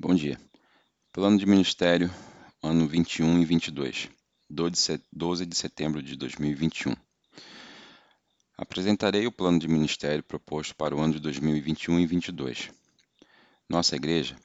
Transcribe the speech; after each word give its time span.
Bom 0.00 0.14
dia. 0.14 0.38
Plano 1.12 1.36
de 1.36 1.44
Ministério, 1.44 2.08
ano 2.62 2.86
21 2.86 3.42
e 3.42 3.44
22, 3.44 4.08
12 4.48 5.44
de 5.44 5.56
setembro 5.56 6.00
de 6.00 6.14
2021. 6.14 6.94
Apresentarei 8.56 9.26
o 9.26 9.32
plano 9.32 9.58
de 9.58 9.66
ministério 9.66 10.22
proposto 10.22 10.76
para 10.76 10.94
o 10.94 11.00
ano 11.00 11.14
de 11.14 11.18
2021 11.18 11.98
e 11.98 12.06
22. 12.06 12.70
Nossa 13.68 13.96
igreja 13.96 14.36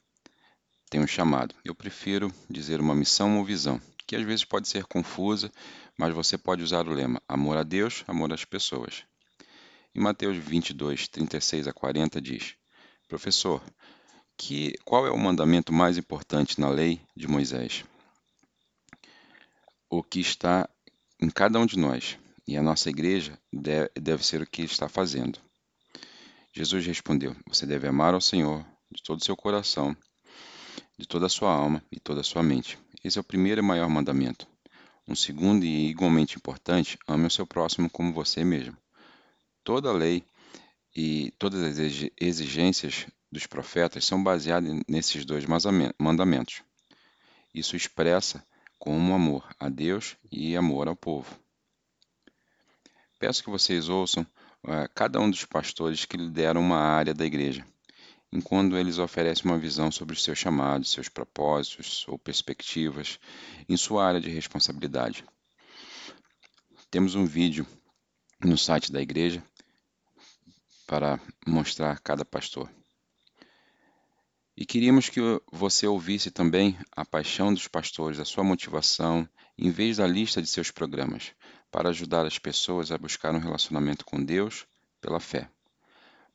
tem 0.90 1.00
um 1.00 1.06
chamado. 1.06 1.54
Eu 1.64 1.72
prefiro 1.72 2.34
dizer 2.50 2.80
uma 2.80 2.96
missão 2.96 3.38
ou 3.38 3.44
visão, 3.44 3.80
que 4.08 4.16
às 4.16 4.24
vezes 4.24 4.44
pode 4.44 4.66
ser 4.66 4.84
confusa, 4.86 5.52
mas 5.96 6.12
você 6.12 6.36
pode 6.36 6.64
usar 6.64 6.88
o 6.88 6.92
lema 6.92 7.22
amor 7.28 7.56
a 7.56 7.62
Deus, 7.62 8.02
amor 8.08 8.32
às 8.32 8.44
pessoas. 8.44 9.04
Em 9.94 10.00
Mateus 10.00 10.36
22, 10.36 11.06
36 11.06 11.68
a 11.68 11.72
40 11.72 12.20
diz: 12.20 12.56
Professor, 13.06 13.62
que, 14.36 14.74
qual 14.84 15.06
é 15.06 15.10
o 15.10 15.18
mandamento 15.18 15.72
mais 15.72 15.98
importante 15.98 16.60
na 16.60 16.68
lei 16.68 17.00
de 17.16 17.26
Moisés? 17.26 17.84
O 19.88 20.02
que 20.02 20.20
está 20.20 20.68
em 21.20 21.30
cada 21.30 21.58
um 21.58 21.66
de 21.66 21.78
nós, 21.78 22.18
e 22.46 22.56
a 22.56 22.62
nossa 22.62 22.90
igreja 22.90 23.38
deve, 23.52 24.24
ser 24.24 24.42
o 24.42 24.46
que 24.46 24.62
está 24.62 24.88
fazendo. 24.88 25.38
Jesus 26.52 26.84
respondeu: 26.86 27.34
Você 27.48 27.66
deve 27.66 27.88
amar 27.88 28.14
ao 28.14 28.20
Senhor 28.20 28.64
de 28.90 29.02
todo 29.02 29.20
o 29.20 29.24
seu 29.24 29.36
coração, 29.36 29.96
de 30.98 31.06
toda 31.06 31.26
a 31.26 31.30
sua 31.30 31.52
alma 31.52 31.82
e 31.90 31.98
toda 31.98 32.20
a 32.20 32.24
sua 32.24 32.42
mente. 32.42 32.78
Esse 33.02 33.18
é 33.18 33.20
o 33.20 33.24
primeiro 33.24 33.60
e 33.60 33.64
maior 33.64 33.88
mandamento. 33.88 34.46
Um 35.06 35.14
segundo 35.14 35.64
e 35.64 35.88
igualmente 35.88 36.36
importante: 36.36 36.98
ame 37.06 37.26
o 37.26 37.30
seu 37.30 37.46
próximo 37.46 37.88
como 37.88 38.12
você 38.12 38.44
mesmo. 38.44 38.76
Toda 39.62 39.88
a 39.88 39.92
lei 39.92 40.24
e 40.94 41.32
todas 41.38 41.62
as 41.62 42.10
exigências 42.20 43.06
dos 43.34 43.46
profetas 43.48 44.04
são 44.04 44.22
baseadas 44.22 44.80
nesses 44.88 45.24
dois 45.24 45.44
mandamentos. 45.98 46.62
Isso 47.52 47.74
expressa 47.74 48.46
como 48.78 49.12
amor 49.12 49.44
a 49.58 49.68
Deus 49.68 50.16
e 50.30 50.56
amor 50.56 50.86
ao 50.86 50.94
povo. 50.94 51.36
Peço 53.18 53.42
que 53.42 53.50
vocês 53.50 53.88
ouçam 53.88 54.22
uh, 54.62 54.88
cada 54.94 55.20
um 55.20 55.28
dos 55.28 55.44
pastores 55.44 56.04
que 56.04 56.16
lideram 56.16 56.60
uma 56.60 56.78
área 56.78 57.12
da 57.12 57.24
igreja, 57.24 57.66
enquanto 58.32 58.76
eles 58.76 58.98
oferecem 58.98 59.50
uma 59.50 59.58
visão 59.58 59.90
sobre 59.90 60.14
os 60.14 60.22
seus 60.22 60.38
chamados, 60.38 60.92
seus 60.92 61.08
propósitos 61.08 62.06
ou 62.06 62.16
perspectivas 62.16 63.18
em 63.68 63.76
sua 63.76 64.06
área 64.06 64.20
de 64.20 64.30
responsabilidade. 64.30 65.24
Temos 66.88 67.16
um 67.16 67.26
vídeo 67.26 67.66
no 68.40 68.56
site 68.56 68.92
da 68.92 69.02
igreja 69.02 69.42
para 70.86 71.18
mostrar 71.44 71.98
cada 71.98 72.24
pastor. 72.24 72.70
E 74.56 74.64
queríamos 74.64 75.08
que 75.08 75.20
você 75.50 75.84
ouvisse 75.84 76.30
também 76.30 76.78
a 76.92 77.04
paixão 77.04 77.52
dos 77.52 77.66
pastores, 77.66 78.20
a 78.20 78.24
sua 78.24 78.44
motivação, 78.44 79.28
em 79.58 79.70
vez 79.70 79.96
da 79.96 80.06
lista 80.06 80.40
de 80.40 80.46
seus 80.46 80.70
programas, 80.70 81.32
para 81.72 81.88
ajudar 81.88 82.24
as 82.24 82.38
pessoas 82.38 82.92
a 82.92 82.98
buscar 82.98 83.34
um 83.34 83.40
relacionamento 83.40 84.04
com 84.04 84.22
Deus 84.22 84.64
pela 85.00 85.18
fé. 85.18 85.50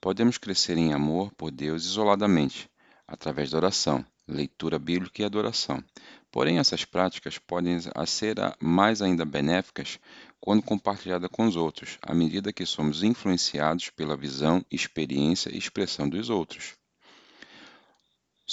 Podemos 0.01 0.37
crescer 0.37 0.77
em 0.77 0.91
amor 0.93 1.31
por 1.35 1.49
Deus 1.49 1.85
isoladamente, 1.85 2.69
através 3.07 3.51
da 3.51 3.57
oração, 3.57 4.05
leitura 4.27 4.77
bíblica 4.77 5.21
e 5.21 5.25
adoração. 5.25 5.81
Porém, 6.29 6.59
essas 6.59 6.83
práticas 6.83 7.37
podem 7.37 7.79
ser 8.05 8.35
mais 8.59 9.01
ainda 9.01 9.23
benéficas 9.23 9.97
quando 10.41 10.61
compartilhadas 10.61 11.29
com 11.31 11.47
os 11.47 11.55
outros, 11.55 11.97
à 12.01 12.13
medida 12.13 12.53
que 12.53 12.65
somos 12.65 13.01
influenciados 13.01 13.89
pela 13.89 14.17
visão, 14.17 14.63
experiência 14.69 15.49
e 15.49 15.57
expressão 15.57 16.07
dos 16.07 16.29
outros. 16.29 16.78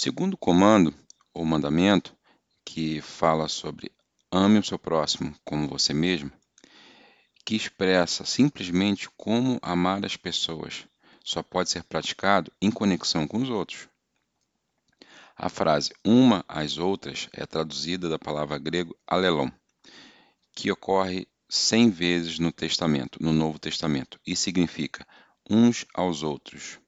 Segundo 0.06 0.36
comando, 0.36 0.94
ou 1.34 1.44
mandamento, 1.44 2.16
que 2.64 3.00
fala 3.00 3.48
sobre 3.48 3.90
ame 4.30 4.56
o 4.56 4.62
seu 4.62 4.78
próximo 4.78 5.34
como 5.44 5.66
você 5.66 5.92
mesmo, 5.92 6.30
que 7.44 7.56
expressa 7.56 8.24
simplesmente 8.24 9.10
como 9.16 9.58
amar 9.60 10.06
as 10.06 10.16
pessoas, 10.16 10.86
só 11.24 11.42
pode 11.42 11.70
ser 11.70 11.82
praticado 11.82 12.52
em 12.62 12.70
conexão 12.70 13.26
com 13.26 13.38
os 13.38 13.50
outros. 13.50 13.88
A 15.34 15.48
frase 15.48 15.92
uma 16.04 16.44
às 16.46 16.78
outras 16.78 17.28
é 17.32 17.44
traduzida 17.44 18.08
da 18.08 18.16
palavra 18.16 18.58
grego 18.58 18.96
alelon, 19.08 19.50
que 20.54 20.70
ocorre 20.70 21.26
cem 21.48 21.90
vezes 21.90 22.38
no 22.38 22.52
Testamento, 22.52 23.20
no 23.20 23.32
Novo 23.32 23.58
Testamento, 23.58 24.20
e 24.24 24.36
significa 24.36 25.04
uns 25.50 25.84
aos 25.92 26.22
outros 26.22 26.78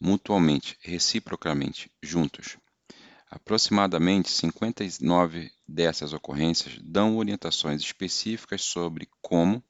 mutuamente, 0.00 0.76
reciprocamente, 0.80 1.90
juntos. 2.02 2.56
Aproximadamente 3.30 4.30
59 4.30 5.50
dessas 5.66 6.12
ocorrências 6.12 6.78
dão 6.82 7.16
orientações 7.16 7.80
específicas 7.80 8.62
sobre 8.62 9.08
como 9.20 9.62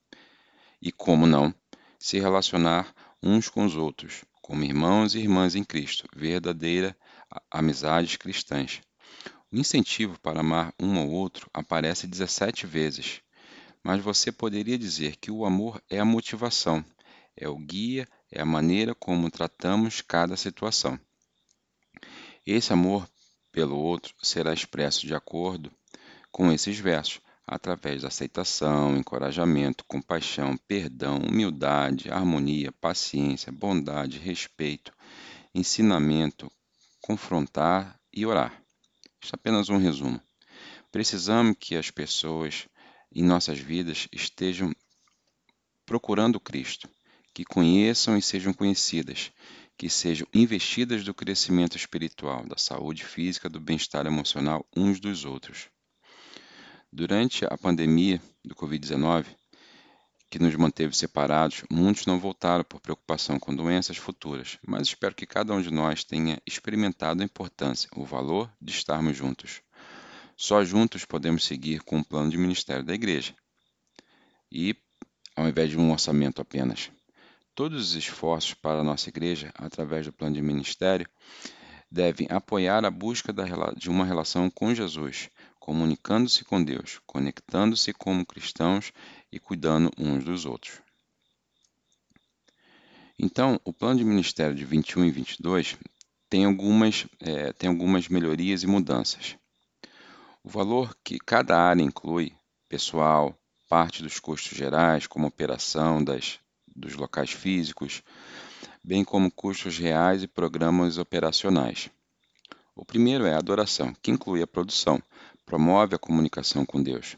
e 0.82 0.92
como 0.92 1.26
não 1.26 1.54
se 1.98 2.20
relacionar 2.20 2.94
uns 3.22 3.48
com 3.48 3.64
os 3.64 3.76
outros, 3.76 4.26
como 4.42 4.62
irmãos 4.62 5.14
e 5.14 5.20
irmãs 5.20 5.54
em 5.54 5.64
Cristo, 5.64 6.06
verdadeira 6.14 6.94
amizades 7.50 8.16
cristãs. 8.16 8.82
O 9.50 9.56
incentivo 9.56 10.20
para 10.20 10.40
amar 10.40 10.74
um 10.78 10.98
ao 10.98 11.08
outro 11.08 11.48
aparece 11.54 12.06
17 12.06 12.66
vezes, 12.66 13.22
mas 13.82 14.02
você 14.02 14.30
poderia 14.30 14.76
dizer 14.76 15.16
que 15.16 15.30
o 15.30 15.46
amor 15.46 15.82
é 15.88 15.98
a 15.98 16.04
motivação, 16.04 16.84
é 17.34 17.48
o 17.48 17.56
guia, 17.56 18.06
é 18.34 18.42
a 18.42 18.44
maneira 18.44 18.94
como 18.96 19.30
tratamos 19.30 20.00
cada 20.00 20.36
situação. 20.36 20.98
Esse 22.44 22.72
amor 22.72 23.08
pelo 23.52 23.78
outro 23.78 24.12
será 24.20 24.52
expresso 24.52 25.06
de 25.06 25.14
acordo 25.14 25.70
com 26.32 26.50
esses 26.50 26.76
versos, 26.78 27.20
através 27.46 28.02
da 28.02 28.08
aceitação, 28.08 28.96
encorajamento, 28.96 29.84
compaixão, 29.84 30.56
perdão, 30.66 31.18
humildade, 31.18 32.10
harmonia, 32.10 32.72
paciência, 32.72 33.52
bondade, 33.52 34.18
respeito, 34.18 34.92
ensinamento, 35.54 36.50
confrontar 37.00 37.98
e 38.12 38.26
orar. 38.26 38.60
Isto 39.22 39.34
é 39.34 39.36
apenas 39.36 39.68
um 39.68 39.78
resumo. 39.78 40.20
Precisamos 40.90 41.56
que 41.58 41.76
as 41.76 41.90
pessoas 41.90 42.66
em 43.14 43.22
nossas 43.22 43.58
vidas 43.58 44.08
estejam 44.10 44.74
procurando 45.86 46.40
Cristo, 46.40 46.88
que 47.34 47.44
conheçam 47.44 48.16
e 48.16 48.22
sejam 48.22 48.54
conhecidas, 48.54 49.32
que 49.76 49.90
sejam 49.90 50.26
investidas 50.32 51.02
do 51.02 51.12
crescimento 51.12 51.76
espiritual, 51.76 52.46
da 52.46 52.56
saúde 52.56 53.04
física, 53.04 53.50
do 53.50 53.60
bem-estar 53.60 54.06
emocional 54.06 54.64
uns 54.74 55.00
dos 55.00 55.24
outros. 55.24 55.68
Durante 56.92 57.44
a 57.44 57.58
pandemia 57.58 58.22
do 58.44 58.54
Covid-19, 58.54 59.26
que 60.30 60.38
nos 60.38 60.54
manteve 60.54 60.96
separados, 60.96 61.64
muitos 61.68 62.06
não 62.06 62.20
voltaram 62.20 62.64
por 62.64 62.80
preocupação 62.80 63.38
com 63.38 63.54
doenças 63.54 63.96
futuras, 63.96 64.58
mas 64.64 64.88
espero 64.88 65.14
que 65.14 65.26
cada 65.26 65.52
um 65.52 65.60
de 65.60 65.72
nós 65.72 66.04
tenha 66.04 66.40
experimentado 66.46 67.20
a 67.20 67.24
importância, 67.24 67.90
o 67.96 68.04
valor 68.04 68.48
de 68.60 68.72
estarmos 68.72 69.16
juntos. 69.16 69.60
Só 70.36 70.64
juntos 70.64 71.04
podemos 71.04 71.44
seguir 71.44 71.82
com 71.82 71.98
o 71.98 72.04
plano 72.04 72.30
de 72.30 72.38
ministério 72.38 72.84
da 72.84 72.94
igreja. 72.94 73.34
E 74.50 74.76
ao 75.36 75.48
invés 75.48 75.70
de 75.70 75.78
um 75.78 75.90
orçamento 75.90 76.40
apenas. 76.40 76.90
Todos 77.54 77.90
os 77.90 77.94
esforços 77.94 78.52
para 78.52 78.80
a 78.80 78.84
nossa 78.84 79.08
igreja, 79.08 79.52
através 79.54 80.04
do 80.06 80.12
plano 80.12 80.34
de 80.34 80.42
ministério, 80.42 81.08
devem 81.88 82.26
apoiar 82.28 82.84
a 82.84 82.90
busca 82.90 83.32
de 83.76 83.88
uma 83.88 84.04
relação 84.04 84.50
com 84.50 84.74
Jesus, 84.74 85.30
comunicando-se 85.60 86.44
com 86.44 86.62
Deus, 86.62 87.00
conectando-se 87.06 87.92
como 87.92 88.26
cristãos 88.26 88.92
e 89.30 89.38
cuidando 89.38 89.88
uns 89.96 90.24
dos 90.24 90.44
outros. 90.44 90.82
Então, 93.16 93.60
o 93.64 93.72
plano 93.72 93.98
de 93.98 94.04
ministério 94.04 94.56
de 94.56 94.64
21 94.64 95.04
e 95.04 95.10
22 95.12 95.76
tem 96.28 96.46
algumas, 96.46 97.06
é, 97.20 97.52
tem 97.52 97.70
algumas 97.70 98.08
melhorias 98.08 98.64
e 98.64 98.66
mudanças. 98.66 99.36
O 100.42 100.48
valor 100.48 100.96
que 101.04 101.20
cada 101.20 101.56
área 101.56 101.82
inclui, 101.82 102.32
pessoal, 102.68 103.38
parte 103.68 104.02
dos 104.02 104.18
custos 104.18 104.58
gerais, 104.58 105.06
como 105.06 105.28
operação 105.28 106.02
das 106.02 106.40
dos 106.74 106.94
locais 106.94 107.30
físicos, 107.30 108.02
bem 108.82 109.04
como 109.04 109.30
custos 109.30 109.78
reais 109.78 110.22
e 110.22 110.26
programas 110.26 110.98
operacionais. 110.98 111.90
O 112.74 112.84
primeiro 112.84 113.24
é 113.24 113.34
a 113.34 113.38
adoração, 113.38 113.94
que 114.02 114.10
inclui 114.10 114.42
a 114.42 114.46
produção, 114.46 115.00
promove 115.46 115.94
a 115.94 115.98
comunicação 115.98 116.66
com 116.66 116.82
Deus. 116.82 117.16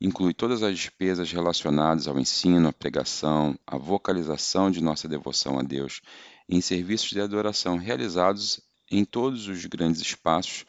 Inclui 0.00 0.34
todas 0.34 0.62
as 0.62 0.76
despesas 0.76 1.32
relacionadas 1.32 2.06
ao 2.06 2.18
ensino, 2.18 2.68
à 2.68 2.72
pregação, 2.72 3.58
à 3.66 3.78
vocalização 3.78 4.70
de 4.70 4.82
nossa 4.82 5.08
devoção 5.08 5.58
a 5.58 5.62
Deus 5.62 6.02
em 6.48 6.60
serviços 6.60 7.08
de 7.08 7.20
adoração 7.20 7.76
realizados 7.78 8.60
em 8.90 9.04
todos 9.04 9.48
os 9.48 9.64
grandes 9.64 10.00
espaços 10.00 10.66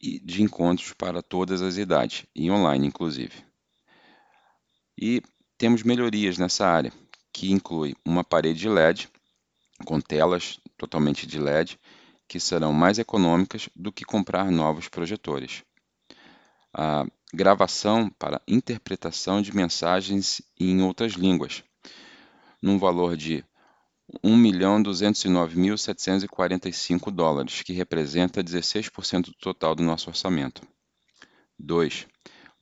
de 0.00 0.42
encontros 0.42 0.92
para 0.92 1.22
todas 1.22 1.62
as 1.62 1.76
idades, 1.76 2.26
e 2.34 2.50
online 2.50 2.86
inclusive. 2.86 3.44
E 4.98 5.22
temos 5.56 5.82
melhorias 5.82 6.38
nessa 6.38 6.66
área, 6.66 6.92
que 7.36 7.52
inclui 7.52 7.94
uma 8.02 8.24
parede 8.24 8.66
LED 8.66 9.10
com 9.84 10.00
telas 10.00 10.58
totalmente 10.78 11.26
de 11.26 11.38
LED, 11.38 11.78
que 12.26 12.40
serão 12.40 12.72
mais 12.72 12.98
econômicas 12.98 13.68
do 13.76 13.92
que 13.92 14.06
comprar 14.06 14.50
novos 14.50 14.88
projetores. 14.88 15.62
A 16.72 17.04
gravação 17.34 18.08
para 18.18 18.40
interpretação 18.48 19.42
de 19.42 19.54
mensagens 19.54 20.40
em 20.58 20.80
outras 20.80 21.12
línguas, 21.12 21.62
num 22.62 22.78
valor 22.78 23.18
de 23.18 23.44
1.209.745 24.24 27.10
dólares, 27.10 27.60
que 27.60 27.74
representa 27.74 28.42
16% 28.42 29.26
do 29.26 29.34
total 29.34 29.74
do 29.74 29.82
nosso 29.82 30.08
orçamento. 30.08 30.62
2. 31.58 32.06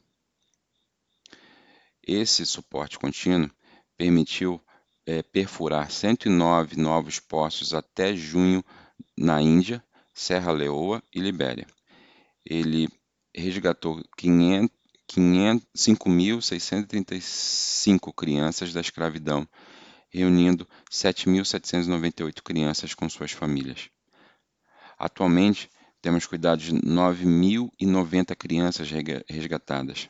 Esse 2.05 2.45
suporte 2.45 2.99
contínuo 2.99 3.49
permitiu 3.97 4.61
é, 5.03 5.23
perfurar 5.23 5.89
109 5.89 6.79
novos 6.79 7.19
poços 7.19 7.73
até 7.73 8.15
junho 8.15 8.63
na 9.17 9.41
Índia, 9.41 9.83
Serra 10.13 10.51
Leoa 10.51 11.01
e 11.11 11.19
Libéria. 11.19 11.65
Ele 12.45 12.87
resgatou 13.35 14.01
500 14.17 14.83
5.635 15.15 18.13
crianças 18.15 18.73
da 18.73 18.81
escravidão, 18.81 19.47
reunindo 20.09 20.67
7.798 20.91 22.41
crianças 22.41 22.95
com 22.95 23.07
suas 23.07 23.31
famílias. 23.31 23.91
Atualmente, 24.97 25.69
temos 26.01 26.25
cuidado 26.25 26.57
de 26.59 26.73
9.090 26.73 28.35
crianças 28.35 28.89
resgatadas. 29.29 30.09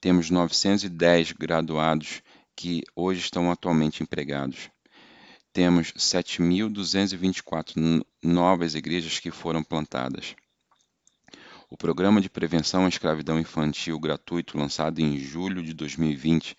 Temos 0.00 0.30
910 0.30 1.32
graduados 1.32 2.22
que 2.54 2.82
hoje 2.94 3.20
estão 3.20 3.50
atualmente 3.50 4.02
empregados. 4.02 4.68
Temos 5.52 5.92
7.224 5.92 8.04
novas 8.22 8.74
igrejas 8.74 9.18
que 9.18 9.30
foram 9.30 9.62
plantadas. 9.62 10.34
O 11.72 11.76
Programa 11.78 12.20
de 12.20 12.28
Prevenção 12.28 12.84
à 12.84 12.88
Escravidão 12.90 13.40
Infantil 13.40 13.98
gratuito, 13.98 14.58
lançado 14.58 14.98
em 14.98 15.18
julho 15.18 15.62
de 15.62 15.72
2020, 15.72 16.54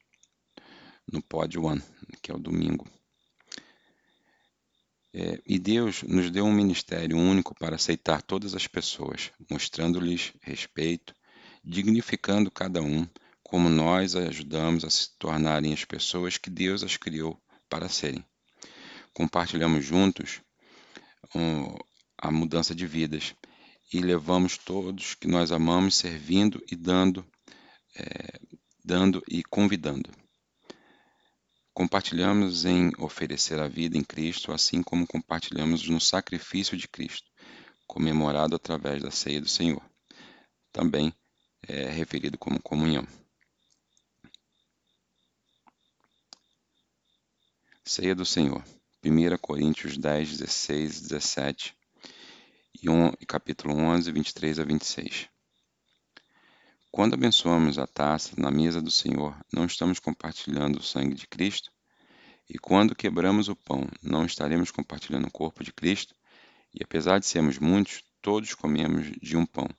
no 1.13 1.21
Pod 1.21 1.59
One, 1.59 1.83
que 2.23 2.31
é 2.31 2.33
o 2.33 2.39
domingo. 2.39 2.87
É, 5.19 5.41
e 5.47 5.57
Deus 5.57 6.03
nos 6.03 6.29
deu 6.29 6.45
um 6.45 6.53
ministério 6.53 7.17
único 7.17 7.55
para 7.55 7.75
aceitar 7.75 8.21
todas 8.21 8.53
as 8.53 8.67
pessoas, 8.67 9.31
mostrando-lhes 9.49 10.31
respeito, 10.41 11.11
dignificando 11.63 12.51
cada 12.51 12.83
um, 12.83 13.07
como 13.41 13.67
nós 13.67 14.15
ajudamos 14.15 14.85
a 14.85 14.91
se 14.91 15.17
tornarem 15.17 15.73
as 15.73 15.83
pessoas 15.83 16.37
que 16.37 16.51
Deus 16.51 16.83
as 16.83 16.97
criou 16.97 17.35
para 17.67 17.89
serem. 17.89 18.23
Compartilhamos 19.11 19.83
juntos 19.83 20.39
um, 21.33 21.75
a 22.15 22.29
mudança 22.29 22.75
de 22.75 22.85
vidas 22.85 23.33
e 23.91 23.99
levamos 24.01 24.55
todos 24.55 25.15
que 25.15 25.27
nós 25.27 25.51
amamos 25.51 25.95
servindo 25.95 26.63
e 26.71 26.75
dando, 26.75 27.25
é, 27.95 28.39
dando 28.85 29.23
e 29.27 29.41
convidando. 29.43 30.11
Compartilhamos 31.77 32.65
em 32.65 32.91
oferecer 32.97 33.59
a 33.59 33.67
vida 33.67 33.95
em 33.95 34.03
Cristo, 34.03 34.51
assim 34.51 34.81
como 34.81 35.05
compartilhamos 35.05 35.87
no 35.87 36.01
sacrifício 36.01 36.75
de 36.75 36.87
Cristo, 36.87 37.29
comemorado 37.85 38.55
através 38.55 39.03
da 39.03 39.11
ceia 39.11 39.39
do 39.39 39.47
Senhor, 39.47 39.79
também 40.71 41.13
é 41.67 41.87
referido 41.91 42.35
como 42.35 42.59
comunhão. 42.59 43.07
Ceia 47.85 48.15
do 48.15 48.25
Senhor, 48.25 48.65
1 49.05 49.37
Coríntios 49.39 49.99
10, 49.99 50.39
16, 50.39 51.01
17 51.01 51.77
e, 52.81 52.89
1, 52.89 53.11
capítulo 53.27 53.75
11, 53.75 54.11
23 54.11 54.57
a 54.57 54.63
26. 54.63 55.29
Quando 56.97 57.13
abençoamos 57.13 57.77
a 57.77 57.85
taça 57.85 58.33
na 58.41 58.49
mesa 58.49 58.81
do 58.81 58.89
Senhor, 58.89 59.39
não 59.53 59.67
estamos 59.67 59.99
compartilhando 59.99 60.79
o 60.79 60.83
sangue 60.83 61.13
de 61.13 61.27
Cristo? 61.27 61.71
E 62.49 62.57
quando 62.57 62.95
quebramos 62.95 63.49
o 63.49 63.55
pão, 63.55 63.87
não 64.01 64.25
estaremos 64.25 64.71
compartilhando 64.71 65.27
o 65.27 65.31
corpo 65.31 65.63
de 65.63 65.71
Cristo? 65.71 66.15
E 66.73 66.83
apesar 66.83 67.19
de 67.19 67.27
sermos 67.27 67.59
muitos, 67.59 68.03
todos 68.19 68.55
comemos 68.55 69.11
de 69.21 69.37
um 69.37 69.45
pão, 69.45 69.69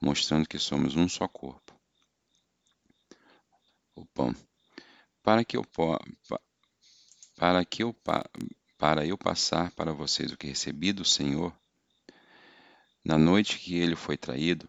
mostrando 0.00 0.48
que 0.48 0.60
somos 0.60 0.94
um 0.94 1.08
só 1.08 1.26
corpo. 1.26 1.74
O 3.96 4.06
pão. 4.06 4.32
Para 5.24 5.44
que 5.44 5.56
eu, 5.56 5.64
para 7.34 7.64
que 7.64 7.82
eu, 7.82 7.92
para 8.78 9.04
eu 9.04 9.18
passar 9.18 9.72
para 9.72 9.92
vocês 9.92 10.30
o 10.30 10.36
que 10.36 10.46
recebi 10.46 10.92
do 10.92 11.04
Senhor, 11.04 11.52
na 13.04 13.18
noite 13.18 13.58
que 13.58 13.74
ele 13.74 13.96
foi 13.96 14.16
traído, 14.16 14.68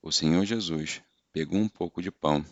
o 0.00 0.12
Senhor 0.12 0.44
Jesus 0.44 1.02
pegou 1.36 1.58
um 1.58 1.68
pouco 1.68 2.00
de 2.00 2.10
pão 2.10 2.42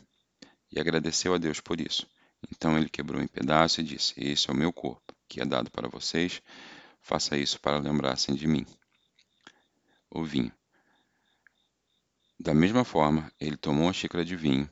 e 0.70 0.78
agradeceu 0.78 1.32
a 1.32 1.38
Deus 1.38 1.58
por 1.58 1.80
isso. 1.80 2.06
Então 2.50 2.76
ele 2.76 2.90
quebrou 2.90 3.22
em 3.22 3.26
pedaços 3.26 3.78
e 3.78 3.82
disse: 3.82 4.12
Esse 4.14 4.50
é 4.50 4.52
o 4.52 4.56
meu 4.56 4.70
corpo, 4.70 5.14
que 5.26 5.40
é 5.40 5.44
dado 5.46 5.70
para 5.70 5.88
vocês. 5.88 6.42
Faça 7.00 7.34
isso 7.34 7.58
para 7.58 7.78
lembrar-se 7.78 8.30
de 8.34 8.46
mim. 8.46 8.66
O 10.10 10.22
vinho. 10.22 10.52
Da 12.38 12.52
mesma 12.52 12.84
forma, 12.84 13.32
ele 13.40 13.56
tomou 13.56 13.88
a 13.88 13.92
xícara 13.94 14.22
de 14.22 14.36
vinho 14.36 14.68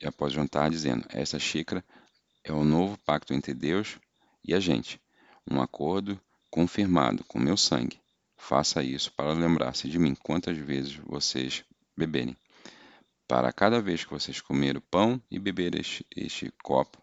e, 0.00 0.08
após 0.08 0.32
jantar, 0.32 0.68
dizendo: 0.68 1.06
Essa 1.10 1.38
xícara 1.38 1.84
é 2.42 2.52
o 2.52 2.64
novo 2.64 2.98
pacto 3.06 3.32
entre 3.32 3.54
Deus 3.54 3.96
e 4.42 4.52
a 4.54 4.58
gente, 4.58 5.00
um 5.48 5.62
acordo 5.62 6.20
confirmado 6.50 7.22
com 7.26 7.38
meu 7.38 7.56
sangue. 7.56 8.00
Faça 8.36 8.82
isso 8.82 9.12
para 9.12 9.32
lembrar-se 9.32 9.88
de 9.88 10.00
mim 10.00 10.16
quantas 10.16 10.58
vezes 10.58 10.96
vocês 10.96 11.62
beberem. 11.96 12.36
Para 13.30 13.52
cada 13.52 13.80
vez 13.80 14.04
que 14.04 14.10
vocês 14.10 14.40
comer 14.40 14.76
o 14.76 14.80
pão 14.80 15.22
e 15.30 15.38
beber 15.38 15.76
este, 15.76 16.04
este 16.16 16.52
copo, 16.64 17.00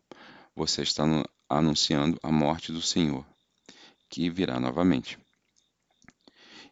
você 0.53 0.81
está 0.81 1.05
no, 1.05 1.23
anunciando 1.47 2.19
a 2.21 2.29
morte 2.29 2.69
do 2.69 2.81
Senhor, 2.81 3.25
que 4.09 4.29
virá 4.29 4.59
novamente. 4.59 5.17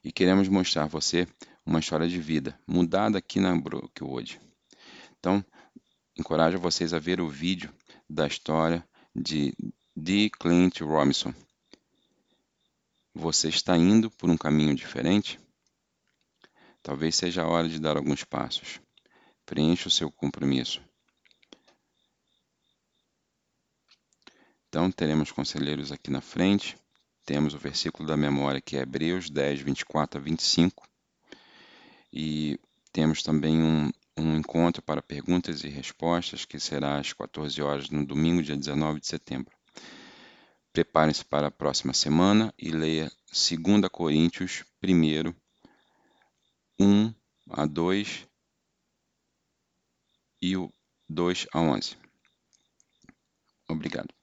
E 0.04 0.12
queremos 0.12 0.50
mostrar 0.50 0.84
a 0.84 0.88
você 0.88 1.26
uma 1.66 1.80
história 1.80 2.06
de 2.06 2.20
vida 2.20 2.60
mudada 2.68 3.18
aqui 3.18 3.40
na 3.40 3.56
Brookwood. 3.56 4.42
Então, 5.18 5.42
encorajo 6.20 6.60
vocês 6.60 6.94
a 6.94 7.00
ver 7.00 7.22
o 7.22 7.30
vídeo 7.30 7.74
da 8.10 8.28
história 8.28 8.86
de 9.16 9.54
D. 9.96 10.30
Clint 10.38 10.82
Robinson. 10.82 11.34
Você 13.14 13.48
está 13.48 13.78
indo 13.78 14.12
por 14.12 14.30
um 14.30 14.36
caminho 14.36 14.76
diferente? 14.76 15.40
Talvez 16.84 17.16
seja 17.16 17.44
a 17.44 17.48
hora 17.48 17.70
de 17.70 17.80
dar 17.80 17.96
alguns 17.96 18.26
passos. 18.26 18.84
Preencha 19.46 19.88
o 19.88 19.92
seu 19.92 20.12
compromisso. 20.12 20.82
Então, 24.68 24.92
teremos 24.92 25.32
conselheiros 25.32 25.92
aqui 25.92 26.12
na 26.12 26.22
frente. 26.22 26.78
Temos 27.26 27.54
o 27.54 27.58
versículo 27.58 28.08
da 28.08 28.18
memória 28.18 28.60
que 28.60 28.76
é 28.76 28.82
Hebreus 28.82 29.30
10, 29.30 29.62
24 29.62 30.20
a 30.20 30.24
25. 30.24 30.88
E 32.12 32.60
temos 32.92 33.24
também 33.24 33.62
um, 33.62 33.90
um 34.18 34.36
encontro 34.36 34.82
para 34.82 35.02
perguntas 35.02 35.64
e 35.64 35.70
respostas 35.70 36.46
que 36.46 36.60
será 36.60 37.00
às 37.00 37.14
14 37.14 37.62
horas 37.62 37.90
no 37.90 38.06
domingo, 38.06 38.44
dia 38.44 38.56
19 38.56 39.00
de 39.00 39.08
setembro. 39.08 39.56
Preparem-se 40.72 41.24
para 41.24 41.48
a 41.48 41.52
próxima 41.52 41.94
semana 41.94 42.54
e 42.58 42.70
leia 42.70 43.12
2 43.32 43.90
Coríntios 43.92 44.64
1, 44.84 45.34
1 46.80 47.14
a 47.50 47.66
2 47.66 48.28
e 50.46 50.56
o 50.56 50.72
2 51.10 51.48
a 51.54 51.60
11. 51.60 51.98
Obrigado. 53.68 54.14